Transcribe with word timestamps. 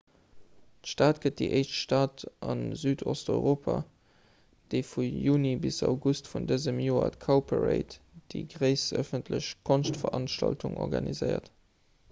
d'stad 0.83 1.17
gëtt 1.23 1.35
déi 1.39 1.49
éischt 1.57 1.75
stad 1.79 2.23
a 2.53 2.53
südosteuropa 2.83 3.75
déi 4.75 4.79
vu 4.93 5.05
juni 5.25 5.51
bis 5.65 5.77
august 5.89 6.31
vun 6.31 6.47
dësem 6.53 6.79
joer 6.85 7.13
d'cowparade 7.17 7.99
déi 8.35 8.41
gréisst 8.55 8.95
ëffentlech 9.03 9.51
konschtveranstaltung 9.71 10.81
organiséiert 10.87 11.53